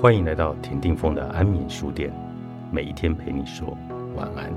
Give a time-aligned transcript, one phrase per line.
[0.00, 2.10] 欢迎来到田定峰的安眠书店，
[2.72, 3.76] 每一天陪你说
[4.16, 4.50] 晚安。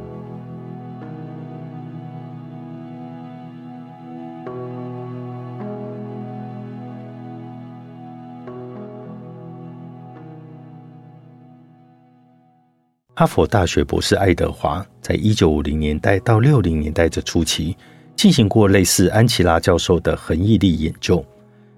[13.13, 17.75] 哈佛大学博士爱德华在一九五零年代到六零年代这初期，
[18.15, 21.21] 进行过类似安琪拉教授的恒毅力研究。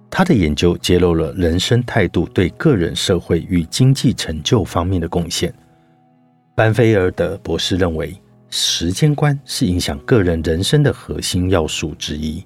[0.10, 5.54] 他的研究揭露了人生态度对个人、社会与经济成就方面的贡献。
[6.56, 8.16] 班菲尔德博士认为，
[8.50, 12.42] 时间观是影响个人人生的核心要素之一。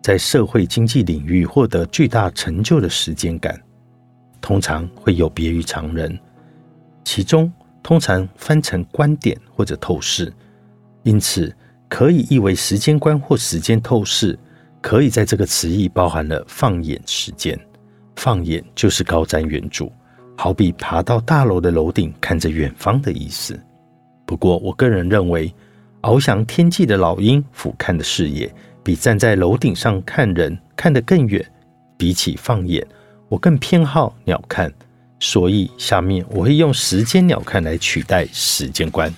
[0.00, 3.60] 在社会经济领域获得巨大成就的时间感，
[4.40, 6.16] 通常会有别于常人。
[7.04, 10.32] 其中通常翻成观点或者透视，
[11.02, 11.52] 因此
[11.88, 14.38] 可以译为时间观或时间透视。
[14.80, 17.58] 可以在这个词义包含了放眼时间，
[18.16, 19.90] 放眼就是高瞻远瞩，
[20.36, 23.58] 好比爬到大楼的楼顶看着远方的意思。
[24.24, 25.52] 不过，我个人认为，
[26.02, 31.44] 翱翔天际的老鹰俯瞰的视野，比站在楼顶上看人看得更远。
[31.96, 32.86] 比起放眼，
[33.28, 34.72] 我更偏好鸟瞰，
[35.18, 39.12] 所以下面我会用时间鸟瞰来取代时间观。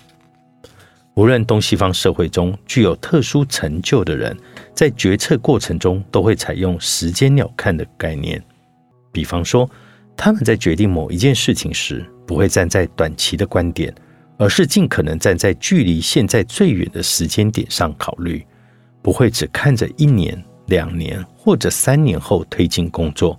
[1.15, 4.37] 无论东西方社会中具有特殊成就的人，
[4.73, 8.43] 在决策过程中都会采用时间鸟瞰的概念。
[9.13, 9.69] 比方说，
[10.17, 13.93] 他们在决定某一件事情时，不会站在短期的观点，
[14.39, 18.47] 而是尽可能站在距离现在最远的时间点上考虑，
[19.03, 23.39] 不会只看着一年、两年或者三年后推进工作，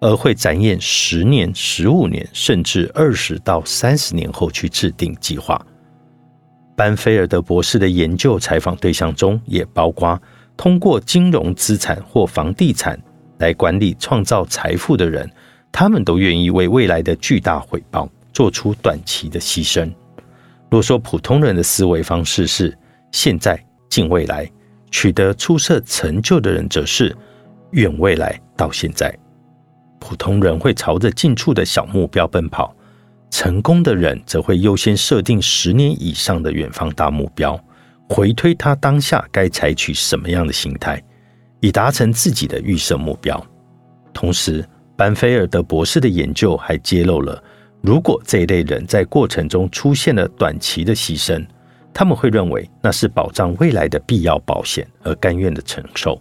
[0.00, 5.64] 而会展眼十年、十五年，甚至二十到三十年后去制定计划。
[6.82, 10.20] 班菲尔德博士的研究采访对象中，也包括
[10.56, 13.00] 通过金融资产或房地产
[13.38, 15.30] 来管理创造财富的人，
[15.70, 19.88] 他们都愿意为未来的巨大回报做出短期的牺牲。
[20.72, 22.76] 若说普通人的思维方式是
[23.12, 23.56] 现在
[23.88, 24.50] 近未来，
[24.90, 27.16] 取得出色成就的人则是
[27.70, 29.16] 远未来到现在。
[30.00, 32.74] 普通人会朝着近处的小目标奔跑。
[33.32, 37.58] 成功的人则会优先设定十年以上的远方大目标，
[38.10, 41.02] 回推他当下该采取什么样的心态，
[41.58, 43.42] 以达成自己的预设目标。
[44.12, 44.62] 同时，
[44.96, 47.42] 班菲尔德博士的研究还揭露了，
[47.80, 51.42] 如果这一类人在过程中出现了短期的牺牲，
[51.94, 56.20] 他们会认为那是保障未来的必要保险，而甘愿的承受。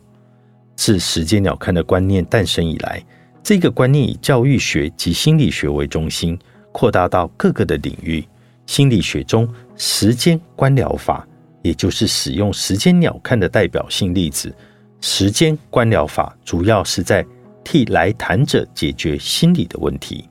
[0.77, 3.03] 自时间鸟瞰的观念诞生以来，
[3.43, 6.39] 这个观念以教育学及心理学为中心。
[6.71, 8.23] 扩大到各个的领域，
[8.65, 11.27] 心理学中时间观疗法，
[11.61, 14.53] 也就是使用时间鸟瞰的代表性例子。
[15.01, 17.25] 时间观疗法主要是在
[17.63, 20.29] 替来谈者解决心理的问题。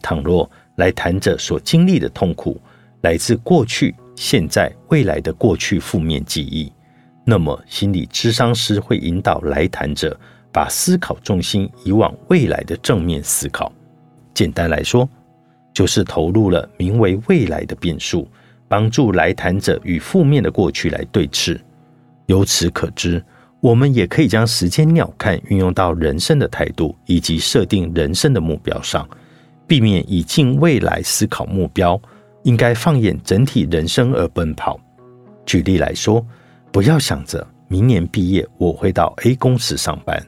[0.00, 2.60] 倘若来谈者所经历的痛苦
[3.02, 6.72] 来自过去、现在、未来的过去负面记忆，
[7.24, 10.18] 那么心理咨商师会引导来谈者
[10.50, 13.70] 把思考重心移往未来的正面思考。
[14.32, 15.06] 简单来说，
[15.78, 18.26] 就是投入了名为未来的变数，
[18.66, 21.56] 帮助来谈者与负面的过去来对峙。
[22.26, 23.24] 由此可知，
[23.60, 29.08] 我们也可以将时间鸟瞰运用到人生的态度以及设定人生的目标上，
[29.68, 31.96] 避免以近未来思考目标，
[32.42, 34.80] 应该放眼整体人生而奔跑。
[35.46, 36.26] 举例来说，
[36.72, 40.20] 不要想着明年毕业我会到 A 公司上班，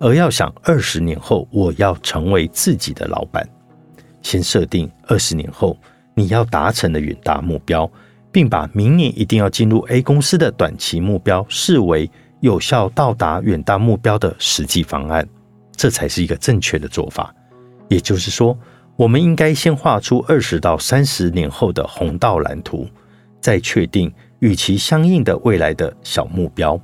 [0.00, 3.48] 而要想二十年后我要成为自己的老板。
[4.26, 5.78] 先设定二十年后
[6.12, 7.88] 你要达成的远大目标，
[8.32, 12.10] 并把明年一定要进入 A 公司的短期目标视为
[12.40, 15.24] 有效到达远大目标的实际方案，
[15.76, 17.32] 这才是一个正确的做法。
[17.88, 18.58] 也就是说，
[18.96, 22.84] 我们应该先画出二十到三十年后的宏道蓝图，
[23.40, 26.76] 再确定与其相应的未来的小目标。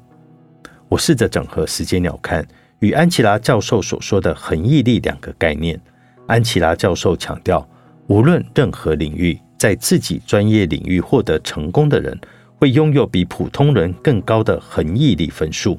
[0.89, 2.45] 我试着整合时间鸟瞰
[2.79, 5.81] 与安琪拉教授所说的恒毅力两个概念。
[6.27, 7.69] 安琪拉教授强调，
[8.07, 12.19] 无论任何领域，在自己专业领域获得成功的人，
[12.57, 15.79] 会拥有比普通人更高的恒毅力分数。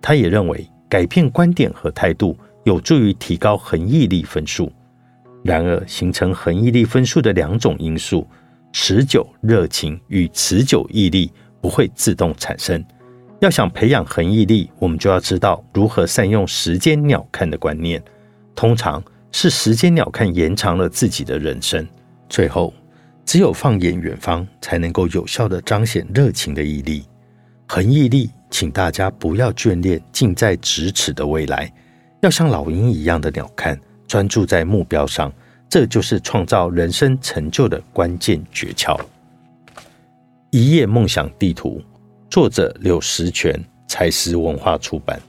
[0.00, 4.70] 他也认为，改变观点和态度有助于提高恒毅力分数。
[5.42, 8.26] 然而，形成恒毅力分数的两种因素——
[8.72, 12.84] 持久热情与持久毅力，不会自动产生。
[13.40, 18.00] 要想培养恒毅力，我们就要知道如何善用时间鸟瞰的观念。
[18.54, 19.02] 通常。
[19.32, 21.86] 是时间鸟瞰延长了自己的人生。
[22.28, 22.72] 最后，
[23.24, 27.04] 只有放眼远方，才能够有效的彰显热情的毅力、
[27.66, 28.30] 恒毅力。
[28.52, 31.72] 请大家不要眷恋近在咫尺的未来，
[32.20, 33.78] 要像老鹰一样的鸟瞰，
[34.08, 35.32] 专注在目标上，
[35.68, 38.98] 这就是创造人生成就的关键诀窍。
[40.50, 41.80] 一页梦想地图，
[42.28, 43.54] 作者柳石泉，
[43.86, 45.20] 财思文化出版。